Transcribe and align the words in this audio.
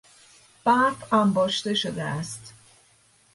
برف 0.63 1.13
انباشته 1.13 1.73
شده 1.73 2.03
است. 2.03 2.53